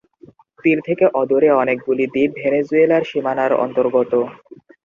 তীর 0.63 0.77
থেকে 0.87 1.05
অদূরে 1.21 1.49
অনেকগুলি 1.61 2.05
দ্বীপ 2.07 2.31
ভেনেজুয়েলার 2.39 3.03
সীমানার 3.03 3.51
অন্তর্গত। 3.63 4.11